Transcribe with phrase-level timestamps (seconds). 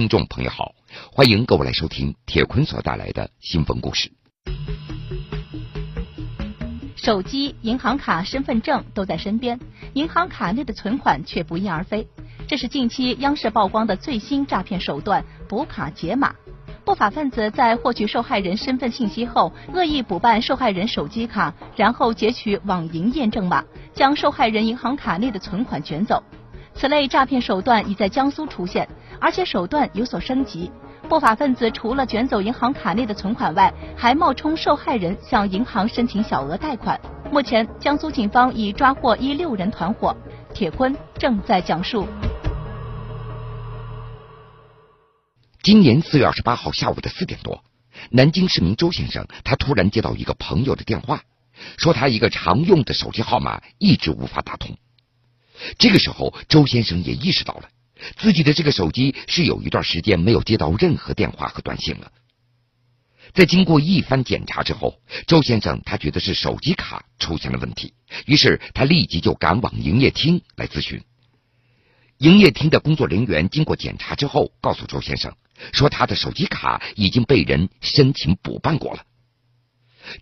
[0.00, 0.72] 听众朋友好，
[1.12, 4.10] 欢迎各位来收听铁坤所带来的新闻故事。
[6.96, 9.60] 手机、银行卡、身份证都在身边，
[9.92, 12.08] 银行卡内的存款却不翼而飞。
[12.48, 16.34] 这是近期央视曝光的最新诈骗手段——补卡解码。
[16.82, 23.62] 不法分子在获取受害人身份信息后，恶意补办受害人手机卡，然后截取网银验证码，
[23.92, 26.22] 将受害人银行卡内的存款卷走。
[26.80, 28.88] 此类诈骗手段已在江苏出现，
[29.20, 30.72] 而且手段有所升级。
[31.10, 36.98] 不法分子除了卷走银行卡内的存款外，还冒充受害人向银行申请小额贷款。
[37.30, 40.16] 目前，江苏警方已抓获一六人团伙。
[40.54, 42.08] 铁坤正在讲述。
[45.62, 47.62] 今年四月二十八号下午的四点多，
[48.10, 51.20] 南京市民周先生，他突然接到一个朋友的电话，
[51.76, 54.78] 说他一个常用的手机号码一直无法打通。
[55.78, 57.68] 这个时候，周先生也意识到了
[58.16, 62.12] 自己的这个手机是有一段时间没有接到任何电话和短信了。
[63.32, 67.94] 在经过一番检查之后，周先生他觉得是手机卡出现了问题，
[68.26, 71.00] 于是他立即就赶往营业厅来咨询。
[72.18, 75.34] 营业厅的工作人员经过检查之后，告诉周先生
[75.72, 79.04] 说他的手机卡已经被人申请补办过了。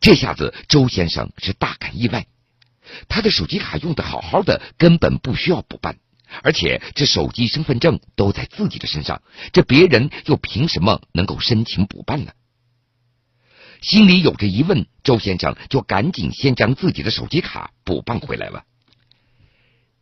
[0.01, 2.27] 这下子周先生是大感意外。
[3.09, 5.99] 他的手机卡用的好好的，根本不需要补办，
[6.43, 9.23] 而且这手机、身份证都在自己的身上，
[9.53, 12.33] 这别人又凭什么能够申请补办呢？
[13.81, 18.65] 心里有着疑问，周先生就赶紧先将自己的手机卡补办回来了。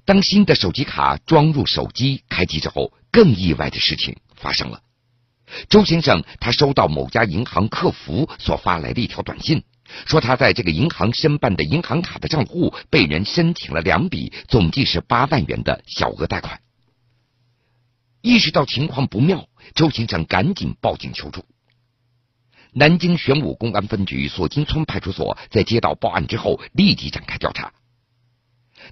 [0.06, 4.80] 当新的手机卡装入手机开机之后，更意外的事情发生了。
[5.68, 9.62] 周先生他收到某家银行客服所发来的一条短信。
[10.04, 16.60] 说他在这个银行申办的银行卡的账户被人申请了两笔，总计是八万元的小额贷款。
[18.20, 21.44] 意识到情况不妙，周先生赶紧报警求助。
[22.72, 27.72] 南京玄武公安分局锁金村派出所，在接到报案之后，立即展开调查。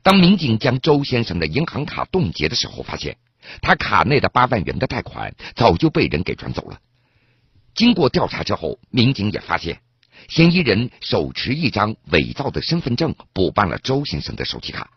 [0.02, 3.18] 当民警将周先生的银行卡冻结的时候，发现
[3.60, 6.80] 他卡内的八万元的贷款早就被人给转走了。
[7.74, 9.80] 经过调查之后，民警也发现。
[10.28, 14.90] 嫌疑人手持一张伪造的身份证，补办了周先生的手机卡。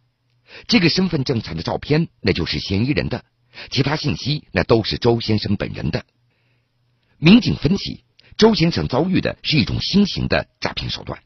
[0.67, 3.19] 这个身份证上的照片，那就是嫌疑人的；
[3.69, 6.05] 其他信息，那都是周先生本人的。
[7.17, 8.03] 民警分析，
[8.37, 11.19] 周先生遭遇的是一种新型的诈骗手段。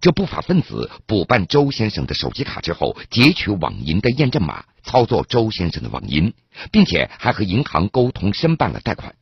[0.00, 6.34] 这不法分子补办周先生的手机卡之后，截取网银的验证码，操作周先生的网银，
[6.72, 9.14] 并且还和银行沟通申办了贷款。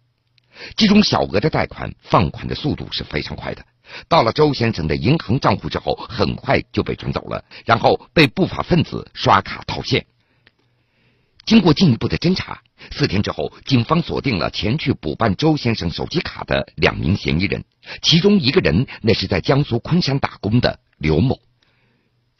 [0.76, 3.64] 这种小额的贷款放款的速度是非常快的。
[4.08, 10.06] 到了周先生的银行账户之后，很快就被转走了，然后被不法分子刷卡套现。
[11.44, 12.60] 经过进一步的侦查，
[12.90, 17.64] 四天之后，警方锁定了前去补办周先生手机卡的两名嫌疑人，
[18.02, 21.40] 其中一个人那是在江苏昆山打工的刘某。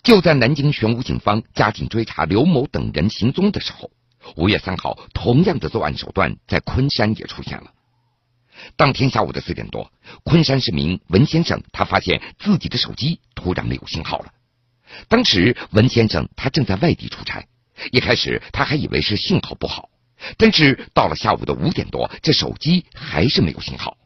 [0.02, 3.90] 就在南京玄武警方加紧追查刘某等人行踪的时候，
[4.34, 7.72] 五月三号，同样的作案手段在昆山也出现了。
[8.76, 9.90] 当天下午的四点多，
[10.24, 14.32] 昆山市民文先生他发现自己的手机突然没有信号了。
[15.08, 17.46] 当时文先生他正在外地出差，
[17.90, 19.90] 一开始他还以为是信号不好，
[20.36, 23.96] 但是到了下午的五点多，这手机还是没有信号。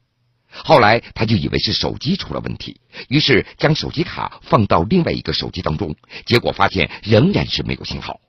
[0.53, 5.94] 后来他就以为是手机出了问题，于是将手机卡放到另外一个手机当中，
[6.27, 8.21] 结果发现仍然是没有信号。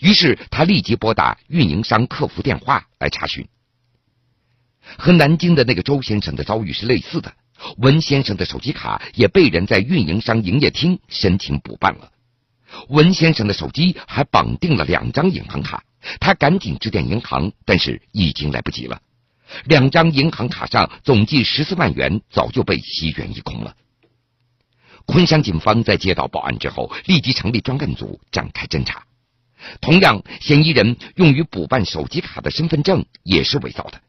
[0.00, 3.48] 于是他立即拨打运营商客服电话来查询。
[4.98, 7.34] 和南京的那个周先生的遭遇是类似的，
[7.78, 12.10] 文先生的手机卡也被人在运营商营业厅申请补办了。
[12.88, 15.84] 文先生的手机还绑定了两张银行卡，
[16.20, 19.00] 他赶紧致电银行，但是已经来不及了。
[19.64, 23.76] 两张银行卡上总计十四万元早就被席卷一空了。
[25.06, 29.04] 昆山警方在接到报案之后，立即成立专案组展开侦查。
[29.80, 34.00] 同样，嫌疑人用于补办手机卡的身份证也是伪造的。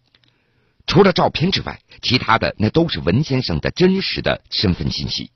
[0.96, 5.30] 除了照片之外，其他的那都是文先生的真实的身份信息。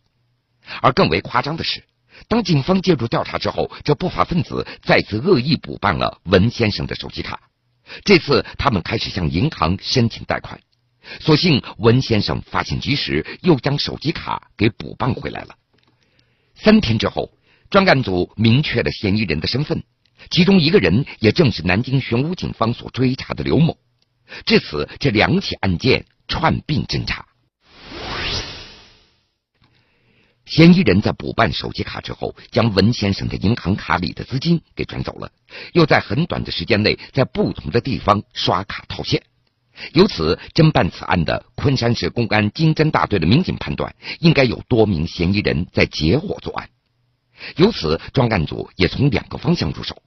[0.81, 1.83] 而更为夸张的是，
[2.29, 7.41] 当警方介入调查之后，这不法分子再次恶意补办了文先生的手机卡。
[8.05, 10.61] 这次他们开始向银行申请贷款，
[11.19, 15.55] 所幸文先生发现及时，又将手机卡给补办回来了。
[16.55, 17.33] 三天之后，
[17.69, 19.83] 专案组明确了嫌疑人的身份，
[20.29, 23.77] 其中一个人也正是南京玄武警方所追查的刘某。
[24.45, 27.25] 至此，这两起案件串并侦查。
[30.45, 35.31] 嫌疑人在补办手机卡之后，将文先生的银行卡里的资金给转走了，
[35.73, 39.21] 又在很短的时间内在不同的地方刷卡套现。
[39.93, 46.69] 由此，侦办此案的昆山市公安经侦大队的民警判断，应该有多名嫌疑人在结伙作案。
[47.55, 50.01] 由此，专案组也从两个方向入手：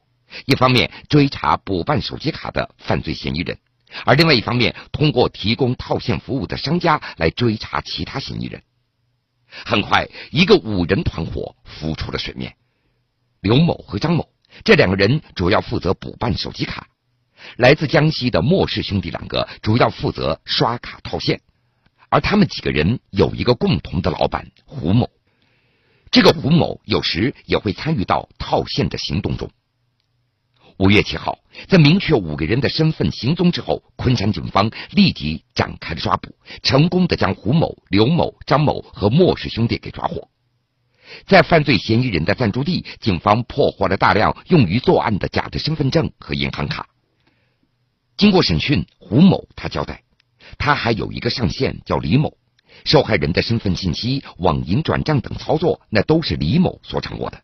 [0.44, 3.58] 一方面追查补办手机卡的犯罪嫌疑人，
[4.04, 8.62] 而另外一方面通过提供套现服务的商家来追查其他嫌疑人。
[9.46, 12.54] 很快，一个五人团伙浮出了水面。
[13.40, 14.28] 刘某和张某
[14.64, 16.88] 这两个人主要负责补办手机卡。
[17.56, 21.40] 来自江西的莫氏兄弟两个主要负责刷卡套现，
[22.08, 25.10] 而他们几个人有一个共同的老板胡某。
[26.10, 29.50] 这个胡某有时也会参与到套现的行动中。
[30.78, 31.38] 五月七号，
[31.68, 40.28] 在明确五个人的身份行踪之后，昆山警方立即展开了抓捕，成功的将胡某、刘某、张某和莫氏兄弟给抓获。
[41.26, 46.88] 在犯罪嫌疑人的暂住地，警方破获了大量用于作案的假的身份证和银行卡。
[48.16, 50.02] 经过审讯，胡某他交代，
[50.58, 52.36] 他还有一个上线叫李某，
[52.84, 57.42] 受害人的身份信息、网银转账等操作，那都是李某所掌握的。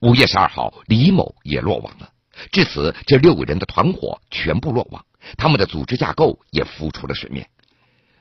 [0.00, 2.10] 五月十二号，李某也落网了。
[2.52, 5.04] 至此，这六个人的团伙全部落网，
[5.36, 7.48] 他们的组织架构也浮出了水面。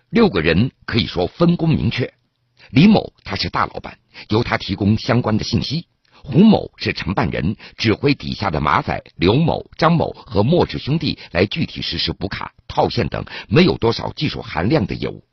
[0.10, 2.12] 六个人可以说分工明确，
[2.72, 5.88] 李某他是大老板，由他提供相关的信息。
[6.24, 15.24] 胡某是承办人，指挥底下的马仔刘某、张某和莫氏兄弟来具体实施补卡、套现等没有多少技术含量的业务。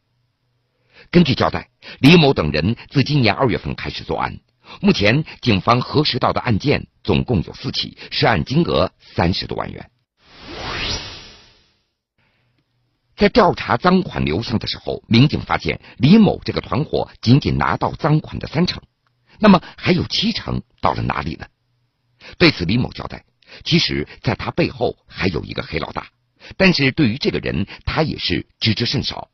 [1.10, 1.70] 根据交代，
[2.00, 4.38] 李某等人自今年二月份开始作案，
[4.80, 9.90] 目前警方核实到的案件总共有四起，涉案金额三十多万元。
[13.16, 18.82] 在调查赃款流向的时候，民警发现李某这个团伙仅仅拿到赃款的三成。
[19.38, 21.46] 那么还有七成到了哪里呢？
[22.38, 23.24] 对此，李某交代，
[23.64, 26.08] 其实在他背后还有一个黑老大，
[26.56, 29.28] 但是对于这个人，他也是知之甚少。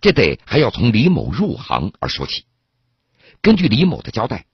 [0.00, 2.44] 这得还要从李某入行而说起。
[3.42, 4.44] 根据李某的交代，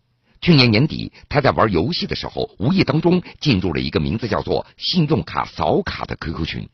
[0.41, 6.69] 去年年底他在玩游戏的时候，无意当中进入了一个名字叫做“信用卡扫卡”的 QQ 群，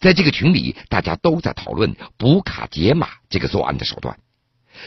[0.00, 4.16] 在这个群里，大家都在讨论补卡解码这个作案的手段。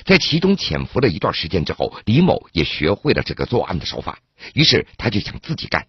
[0.05, 4.19] 在其中潜伏了一段时间之后，李某也学会了这个作案的手法，
[4.53, 5.85] 于是他就想自己干。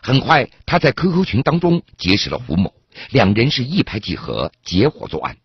[0.00, 2.72] 很快，他在 QQ 群当中结识了胡某，
[3.10, 5.36] 两人是一拍即合，结伙作案。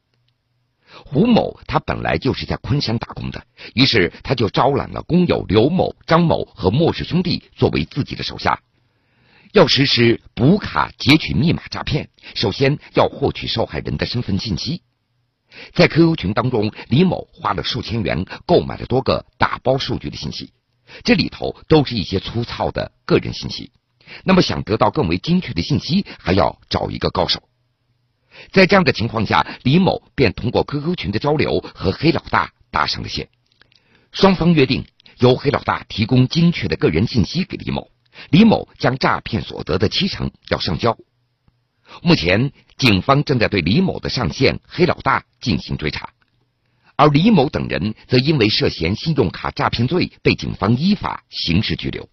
[1.06, 3.44] 胡某他本来就是在昆山打工的，
[3.74, 8.62] 于是他就招揽了工友刘某、张某和莫氏兄弟作为自己的手下，
[9.54, 12.10] 要实施补卡截取密码诈骗。
[12.36, 14.84] 首先要获取受害人的身份信息。
[15.74, 20.54] 在 QQ 群当中，李某花了数千元购买了多个打包数据的信息，
[21.04, 23.72] 这里头都是一些粗糙的个人信息。
[24.24, 27.49] 那么，想得到更为精确的信息，还要找一个高手。
[28.51, 33.30] 在这样的情况下，李某便通过 QQ 群的交流和黑老大搭上了线。
[34.12, 34.86] 双方约定，
[35.19, 37.91] 由黑老大提供精确的个人信息给李某，
[38.30, 40.97] 李某将诈骗所得的七成要上交。
[42.01, 46.09] 目前，警方正在对李某的上线黑老大进行追查，
[46.95, 52.07] 而李某等人则因为涉嫌信用卡诈骗罪被警方依法刑事拘留。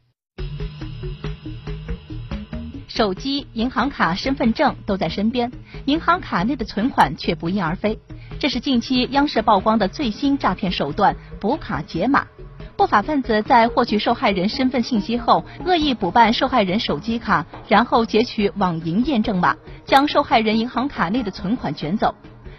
[2.97, 5.53] 手机、银行卡、身份证都在身边，
[5.85, 7.99] 银行卡内的存款却不翼而飞，
[8.39, 12.27] 这是近期央视曝光的最新诈骗手段——补卡解码。
[12.75, 22.15] 不法分子在获取受害人身份信息后，恶意补办受害人手机卡，然后截取网银验证码，将受害人银行卡内的存款卷走。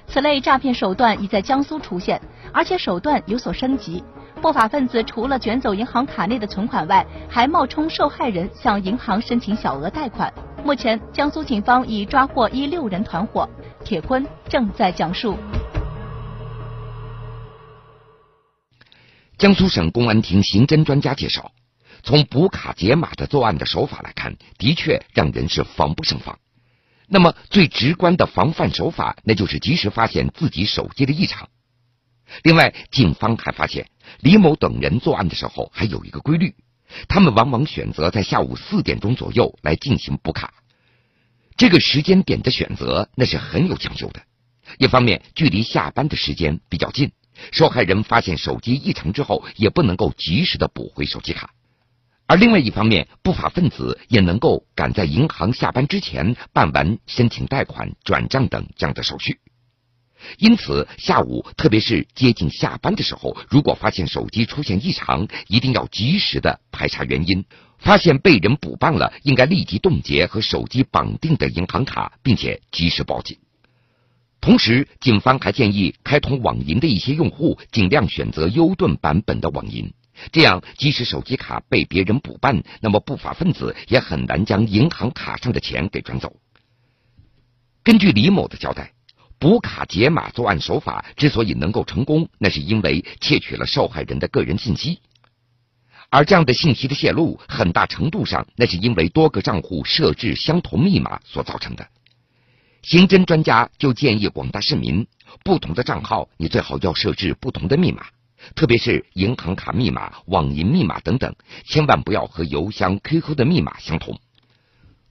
[0.05, 2.21] 此类诈骗手段已在江苏出现，
[2.53, 4.03] 而且手段有所升级。
[4.37, 10.31] 不法分子除了卷走银行卡内的存款外，还冒充受害人向银行申请小额贷款。
[10.63, 13.49] 目前，江苏警方已抓获一六人团伙。
[13.83, 15.37] 铁坤正在讲述。
[19.37, 21.51] 江苏省公安厅刑侦专家介绍，
[22.03, 26.37] 从补卡解码的作案的手法来看，的确让人是防不胜防。
[27.07, 31.47] 那么最直观的防范手法，那就是及时发现自己手机的异常。
[32.43, 33.87] 另外，警方还发现
[34.19, 36.55] 李某等人作案的时候还有一个规律，
[37.07, 40.53] 他们往往选择在下午四点钟左右来进行补卡。
[41.55, 44.21] 这个时间点的选择那是很有讲究的，
[44.77, 47.11] 一方面距离下班的时间比较近。
[47.51, 51.51] 受害人发现手机异常之后，也不能够及时的补回手机卡，
[52.25, 59.39] 而另外一方面，不法分子也能够赶在银行下班之前办完申请贷款、转账等这样的手续。
[60.37, 67.45] 因此下午，特别是接近下班的时候，如果发现手机出现异常，一定要及时的排查原因。
[67.79, 73.37] 发现被人补办了，应该立即冻结和手机绑定的银行卡，并且及时报警。
[74.41, 79.93] 同时，警方还建议开通网银的一些用户尽量选择优盾版本的网银，
[80.31, 86.35] 这样即使手机卡被别人补办，那么不法分子也很难将银行卡上的钱给转走。
[87.83, 88.93] 根据李某的交代，
[89.39, 94.99] 补卡解码作案手法之所以能够成功，那是因为窃取了受害人的个人信息。
[96.09, 101.87] 而这样的信息的泄露，很大程度上那是因为多个账户设置相同密码所造成的。
[102.81, 105.05] 刑侦专家就建议广大市民，
[105.43, 108.05] 不同的账号你最好要设置不同的密码，
[108.55, 114.17] 特别是银行卡密码、网银密码等等，千万不要和邮箱、QQ 的密码相同。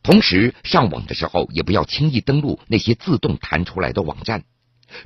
[0.07, 4.45] 同时，上网的时候也不要轻易登录那些自动弹出来的网站。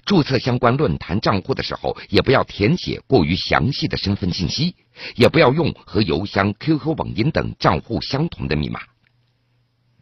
[0.04, 4.75] 注册相关论坛账户的时候，也不要填写过于详细的身份信息，
[5.14, 8.80] 也不要用和邮箱、QQ、网银等账户相同的密码。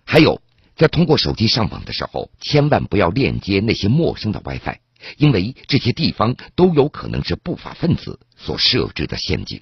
[0.04, 0.42] 还有，
[0.74, 4.78] 在通过手机上网的时候，千万不要链接那些陌生的 WiFi，
[5.16, 9.60] 因为这些地方都有可能是不法分子所设置的陷阱。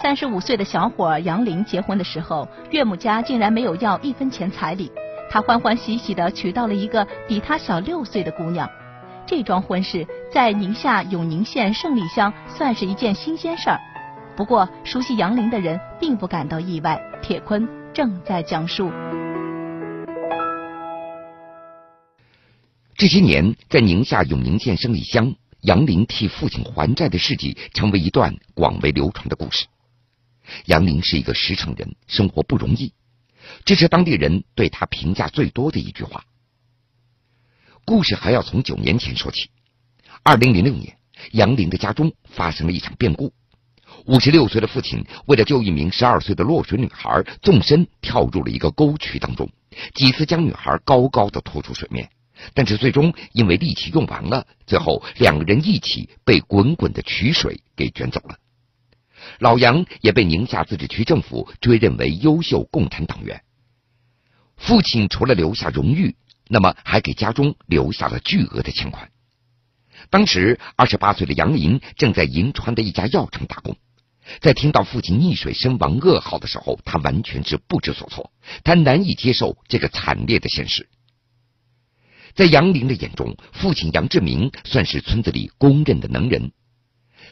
[0.00, 4.92] 三十五岁的小伙杨林结婚的时候，岳母家竟然没有要一分钱彩礼。
[5.30, 8.68] 他欢欢喜喜的娶到了一个比他小六岁的姑娘，
[9.26, 13.80] 这桩婚事在宁夏永宁县胜利乡算是一件新鲜事儿。
[14.36, 17.00] 不过，熟悉杨林的人并不感到意外。
[17.22, 18.92] 铁坤正在讲述。
[22.96, 29.66] 这些年，在宁夏永宁县胜利乡，杨林替父亲还债的事迹成为一段广为流传的故事。
[30.66, 32.92] 杨林是一个实诚人，生活不容易。
[33.64, 36.24] 这是当地人对他评价最多的一句话。
[37.84, 39.50] 故事还要从九年前说起。
[40.22, 40.98] 二零零六年，
[41.32, 43.32] 杨林的家中发生了一场变故。
[44.06, 49.48] 五十六岁的父亲为了救一名十二岁的落水女孩，纵身跳入了一个沟渠当中，
[49.94, 52.10] 几次将女孩高高的拖出水面，
[52.52, 58.36] 但是最终因为力气用完了，最后两个人一起被滚滚的渠水给卷走了。
[59.38, 63.42] 老杨也被宁夏自治区政府追认为优秀共产党员。
[64.56, 66.16] 父亲除了留下荣誉，
[66.48, 69.10] 那么还给家中留下了巨额的钱款。
[70.10, 73.76] 当时二十八岁的杨林正在银川的一家药厂打工，
[74.40, 78.32] 在听到父亲溺水身亡噩耗的时候，他完全是不知所措，
[78.64, 80.88] 他难以接受这个惨烈的现实。
[82.34, 86.52] 在杨林的眼中，父亲杨志明算是村子里公认的能人，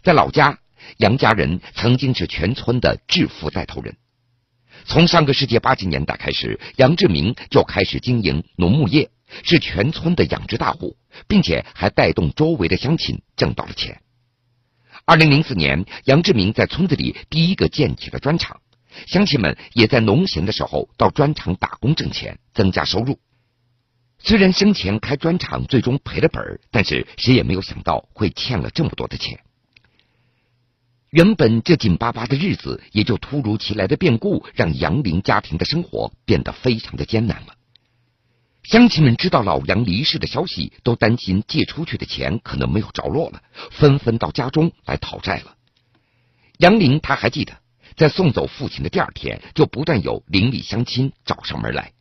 [0.02, 0.58] 在老家。
[0.98, 3.96] 杨家人曾经是全村的致富带头人。
[4.86, 9.10] 从上个世纪八十年代开始，杨志明就开始经营农牧业，
[9.42, 14.00] 是全村的养殖大户，并且还带动周围的乡亲挣到了钱。
[15.06, 18.60] 二零零四年，杨志明在村子里第一个建起了砖厂，
[19.06, 23.18] 乡亲们也在农闲的时候到砖厂打工挣钱，增加收入。
[24.18, 29.40] 虽然生前开砖厂最终赔了本，但是谁也没有想到会欠了这么多的钱。
[31.14, 37.54] 原本这紧巴巴的日子，也就突如其来的变故，让杨林家庭的生活变得非常的艰难了。
[38.64, 45.54] 乡亲们知道老杨离世的消息，都担心借出去的钱可能没有着落了，纷纷到家中来讨债了。
[46.58, 47.52] 杨林他还记得，
[47.94, 51.92] 在送走父亲的第二天，就不断有邻里乡亲找上门来，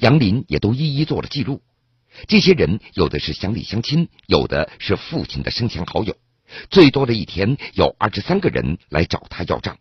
[0.00, 1.62] 杨林也都一一做了记录。
[2.26, 6.16] 这些人有的是乡里乡亲，有的是父亲的生前好友。
[6.70, 9.78] 最多的一天有二十三个人来找他要账。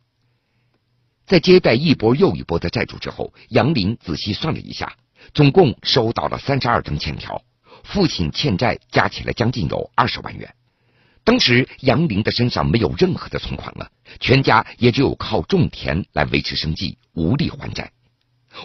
[1.26, 4.96] 在接待一波又一波的债主之后，杨林仔细算了一下，
[5.34, 7.42] 总共收到了三十二张欠条，
[7.84, 10.54] 父亲欠债加起来将近有二十万元。
[11.24, 17.92] 当时杨林的身上没有任何的存款了，全家也只有靠种田来维持生计，无力还债。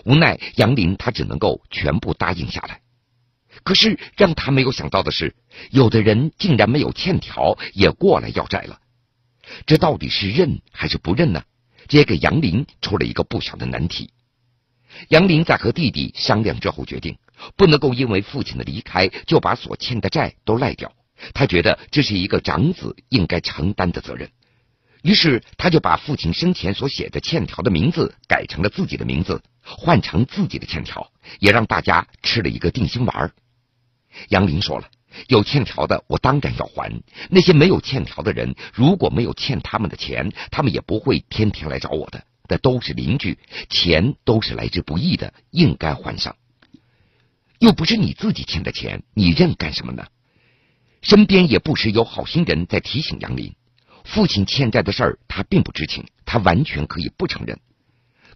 [0.04, 2.83] 无奈杨林他只能够全部答应下来。
[3.62, 5.35] 可是让他没有想到的是，
[5.71, 8.81] 有的人竟然没有欠条也过来要债了。
[9.67, 11.43] 这到底是认还是不认呢？
[11.88, 14.11] 这也给杨林出了一个不小的难题。
[15.09, 17.17] 杨林在和弟弟商量之后，决定
[17.57, 20.93] 不能够因为父亲的离开就把所欠的债都赖掉。
[21.35, 24.31] 他觉得这是一个长子应该承担的责任。
[25.02, 33.33] 于是他就把父亲生前所写的欠条的名字改成了自己的名字，换成自己的欠条，也让大家吃了一个定心丸。
[34.29, 34.88] 杨林说了
[35.29, 36.90] ：“有欠条的，我当然要还；
[37.31, 42.25] 那些没有欠条的人，如果没有欠他们的钱，他们也不会天天来找我的。
[42.49, 43.38] 那都是邻居，
[43.69, 46.37] 钱都是来之不易的，应该还上。”
[47.61, 50.07] 又不是你自己欠的钱，你认干什么呢？
[51.02, 53.55] 身边也不时有好心人在提醒杨林，
[54.05, 57.59] 父亲欠债的事儿他并不知情，他完全可以不承认。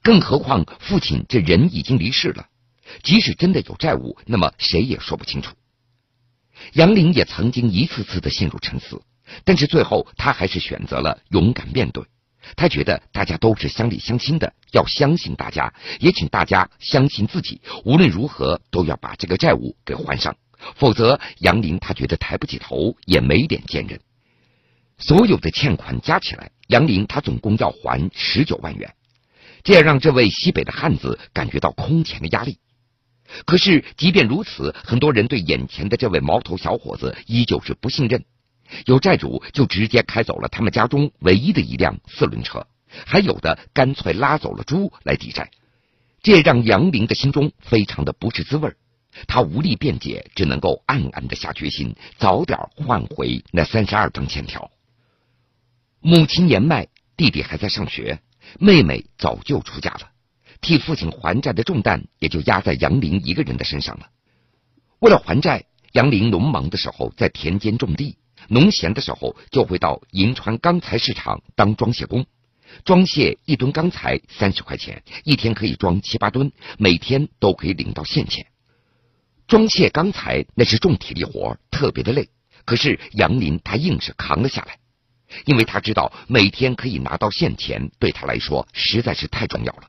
[0.02, 2.47] 更何况父亲这人已经离世了，
[3.02, 5.54] 即使真的有债务，那么谁也说不清楚。
[6.73, 9.00] 杨林也曾经一次次的陷入沉思，
[9.44, 12.04] 但是最后他还是选择了勇敢面对。
[12.56, 17.62] 他觉得大家都是乡里乡亲的，要相信大家，也请大家相信自己。
[17.85, 20.37] 无论如何，都要把这个债务给还上，
[20.76, 23.99] 否则杨林他觉得抬不起头，也没脸见人。
[24.99, 28.94] 所有的欠款加起来，杨林他总共要还十九万元，
[29.62, 32.59] 这也让这位西北的汉子感觉到空前的压力。
[33.45, 38.25] 可是，即便如此，很多人对眼前的这位毛头小伙子依旧是不信任。
[38.87, 42.67] 有债主就直接开走了他们家中唯一的一辆四轮车，
[43.07, 45.50] 还有的干脆拉走了猪来抵债，
[46.23, 48.73] 这让杨林的心中非常的不是滋味
[49.26, 54.71] 他无力辩解，只能够暗暗的下决心，早点换回那三十二张欠条。
[56.00, 58.21] 母亲年迈，弟弟还在上学，
[58.59, 60.11] 妹妹早就出嫁了，
[60.64, 64.09] 替父亲还债的重担也就压在杨林一个人的身上了。
[64.99, 68.16] 为了还债，杨林农忙的时候在田间种地。
[68.49, 72.26] 农闲的时候，就会到银川钢材市场当装卸工，
[72.85, 78.47] 装卸一吨钢材三十块钱，一天可以装七八吨，每天都可以领到现钱。
[79.47, 82.28] 装卸钢材那是重体力活，特别的累。
[82.66, 84.78] 可是杨林他硬是扛了下来，
[85.47, 89.88] 因为他知道每天可以拿到现钱，对他来说实在是太重要了。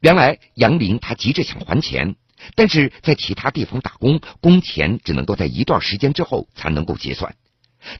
[0.00, 2.16] 原来杨林他急着想还钱。
[2.54, 7.34] 但是在其他地方打工，工钱只能够在一段时间之后才能够结算。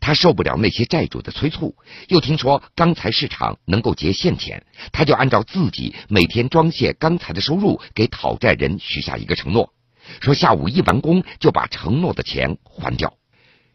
[0.01, 1.75] 他受不了那些债主的催促，
[2.07, 9.73] 又听说钢材市场能够结现钱，他就按照自己每天装卸钢材的收入，给讨债人许下一个承诺，
[10.21, 13.15] 说下午一完工就把承诺的钱还掉。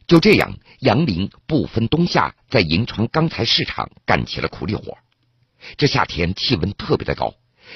[0.07, 4.97] 就这样，杨林不分冬夏，在银川钢材市场干起了苦力活。
[5.75, 7.33] 这夏天气温特别的高。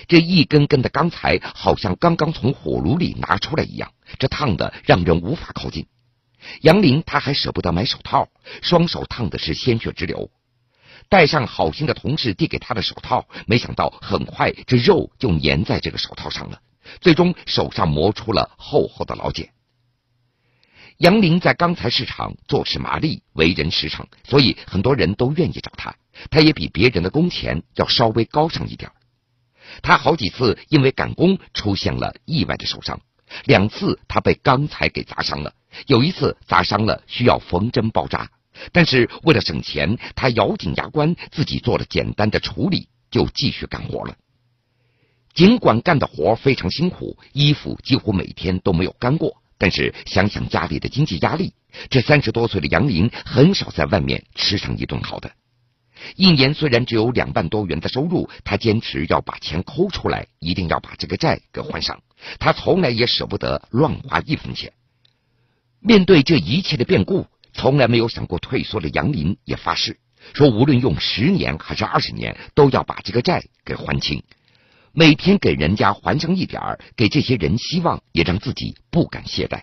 [0.08, 5.88] 这一根根的钢材好像刚刚从火炉里拿出来一样，这烫的让人无法靠近。
[6.62, 8.30] 杨林他还舍不得买手套，
[8.62, 10.30] 双手烫的是鲜血直流。
[11.10, 16.62] 戴上好心的同事递给他的手套，没想到很快这肉就粘在这个手套上了，
[17.02, 19.50] 最终手上磨出了厚厚的老茧。
[20.98, 25.96] 杨林在钢材市场做事麻利，为人实诚，所以很多人都愿意找他。
[26.32, 28.92] 他也比别人的工钱要稍微高上一点。
[29.82, 33.00] 他好几次因为赶工出现了意外的受伤，
[33.46, 35.54] 两次他被钢材给砸伤了，
[35.86, 38.30] 有一次砸伤了需要缝针包扎，
[38.72, 44.16] 但是为了省钱，他咬紧牙关自己做了简单的处理，就继续干活了。
[45.34, 51.54] 尽管干的活非常辛苦，衣服几乎每天都没有干过，但是想想家里的经济压力，
[51.90, 55.32] 这三十多岁的杨林很少在外面吃上一顿好的。
[56.16, 62.02] 一年虽然只有两万多元的收入，他坚持要把钱抠出来，一定要把这个债给还上。
[62.40, 64.74] 他从来也舍不得乱花一分钱。
[65.80, 70.00] 面对这一切的变故，从来没有想过退缩的杨林也发誓
[70.34, 74.24] 说，无论用十年还是二十年，都要把这个债给还清。
[74.92, 79.62] 每天给人家还上一点儿，给这些人希望，也让自己不敢懈怠。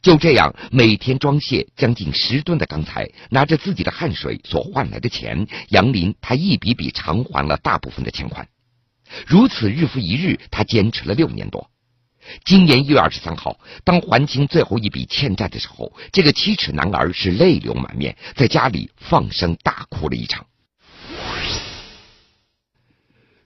[0.00, 8.48] 就这样，每天装卸将近十吨的钢材，拿着自己的汗水所换来的钱，杨林他一笔笔偿还了大部分的欠款。
[9.26, 11.68] 如此日复一日，他坚持了六年多。
[12.44, 20.46] 今年一月二十三号，当还清最后一笔欠债的时候，这个七尺男儿是泪流满面，在家里放声大哭了一场。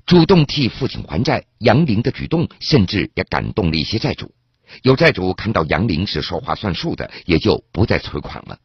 [0.04, 4.34] 主动替父亲还债，杨林的举动甚至也感动了一些债主。
[4.80, 8.58] 有债主看到杨林是说话算数的，也就不再催款了。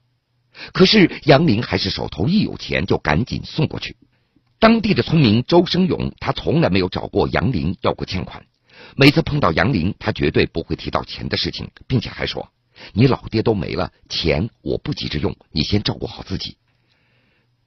[0.71, 3.97] 可是杨林还是手头一有钱就赶紧送过去。
[4.59, 8.45] 当地的村民周生勇，他从来没有找过杨林要过欠款。
[8.95, 12.49] 每次碰到杨林，他绝对不会提到钱的事情，并且还说
[12.93, 16.57] ：“你老爹都没了，钱我不急着用，你先照顾好自己。”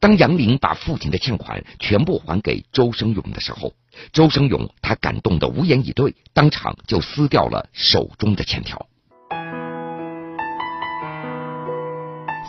[0.00, 3.74] 当杨林把父亲的欠款全部还给周生勇的时候，
[4.12, 8.86] 周生勇他感动的无言以对，当场就撕掉了手中的欠条。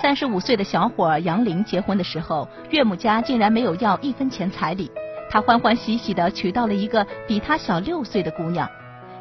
[0.01, 4.89] 三十五岁的小伙杨林结婚的时候，岳母家竟然没有要一分钱彩礼，
[5.29, 8.67] 他欢欢喜喜的娶到了一个比他小六岁的姑娘。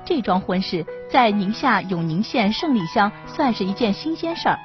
[0.06, 4.58] 这桩婚事在宁夏永宁县胜利乡算是一件新鲜事儿。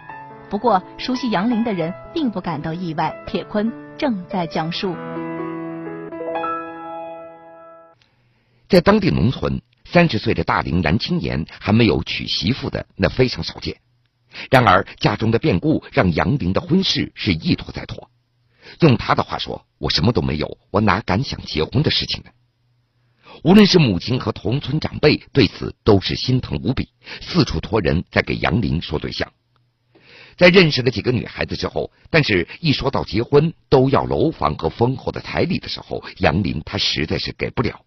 [0.50, 3.14] 不过，熟悉杨林的人并不感到意外。
[3.28, 4.96] 铁坤正在讲述，
[8.76, 13.78] 在当地农村，三十岁的大龄男青年还没有娶媳妇的，那非常少见。
[14.52, 18.12] 然而家中的变故让杨林的婚事是一拖再拖。
[18.82, 22.32] 用他的话说：“我什么都没有，我哪敢想结婚的事情呢？”
[23.46, 26.90] 无论是母亲和同村长辈，对此都是心疼无比，
[27.22, 29.32] 四处托人在给杨林说对象。
[30.36, 37.85] 在认识了几个女孩子之后，但是一说到结婚都要楼房和丰厚的彩礼的时候，杨林他实在是给不了。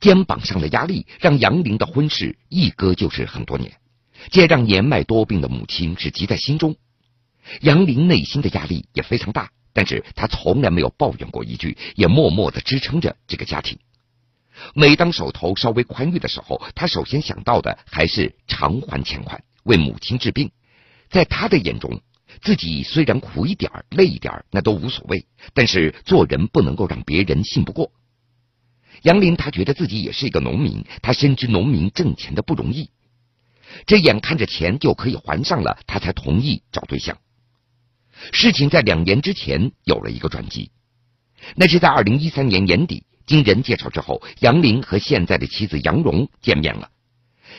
[0.00, 3.72] 肩膀上的压力让杨林的婚事一搁就是很多年，
[4.30, 6.76] 这让年迈多病的母亲是急在心中。
[7.60, 13.78] 杨林内心的压力也非常大，但是他从来没有抱怨过一句，也默默的支撑着这个家庭。
[14.74, 20.50] 每当手头稍微宽裕的时候，他首先想到的还是偿还欠款，为母亲治病。
[21.08, 22.00] 在他的眼中，
[22.40, 27.90] 自己虽然苦一点累一点那都无所谓，但是做人不能够让别人信不过。
[29.02, 32.90] 杨林他觉得自己也是一个农民，他深知农民挣钱的不容易。
[33.86, 37.18] 这眼看着钱就可以还上了，他才同意找对象。
[38.32, 40.70] 事情在两年之前有了一个转机，
[41.56, 46.90] 那是在二零一三年年底，经人介绍之后，杨林和现在的妻子杨蓉见面了。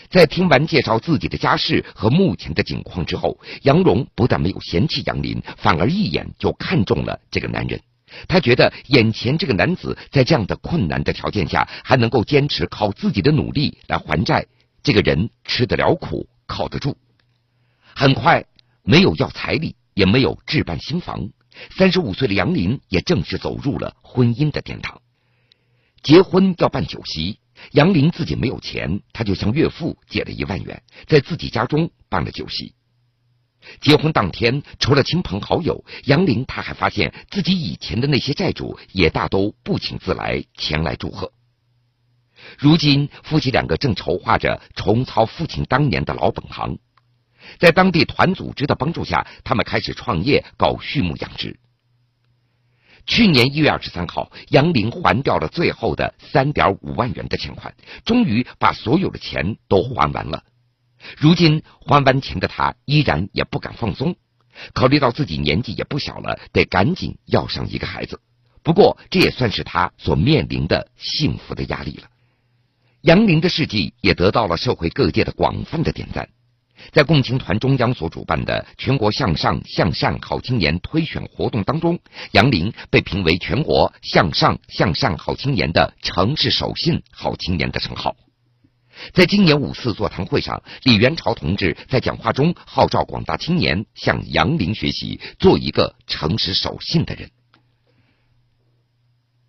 [0.09, 7.81] 在听完介绍自己的家世和目前的境况之后，杨蓉不但没有嫌弃杨林，反而一眼就看中了这个男人。
[8.27, 14.45] 他觉得眼前这个男子在这样的困难的条件下，还能够坚持靠自己的努力来还债，
[14.83, 16.97] 这个人吃得了苦，靠得住。
[17.95, 18.45] 很快，
[18.83, 21.29] 没有要彩礼，也没有置办新房，
[21.69, 25.01] 三十五岁的杨林也正式走入了婚姻的殿堂。
[26.01, 27.39] 结婚要办酒席，
[27.71, 32.73] 杨林自己没有钱，他就向岳父借了一万元，在自己家中办了酒席。
[33.79, 41.31] 结婚当天，除了亲朋好友，杨林他还发现自己以前的那些债主也大都不请自来前来祝贺。
[42.57, 46.79] 如今，夫妻两个正筹划着重操父亲当年的老本行，
[47.59, 51.59] 在当地团组织的帮助下，他们开始创业搞畜牧养殖。
[53.05, 57.73] 去年一月二十三号，杨林还掉了最后的三点五万元的钱款，
[58.05, 60.43] 终于把所有的钱都还完了。
[61.17, 64.15] 如今还完钱的他依然也不敢放松，
[64.73, 68.19] 考虑到自己年纪也不小了，得赶紧要上一个孩子。
[68.63, 72.07] 不过这也算是他所面临的幸福的压力了。
[73.01, 76.29] 杨林的事迹也得到了社会各界的广泛的点赞。
[76.91, 81.99] 在共青团中央所主办的全国向上向善好青年推选活动当中，
[82.31, 88.15] 杨林被评为全国向上向善好青年的城市守信好青年的称号。
[89.13, 97.29] 在今年五四座谈会上，李元朝同志在讲话中号召广大青年向杨林学习，做一个诚实守信的人。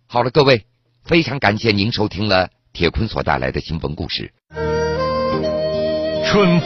[0.07, 0.65] 好了，各位，
[1.03, 4.33] 非常感谢您收听了铁坤所带来的新闻故事。
[6.25, 6.61] 春风。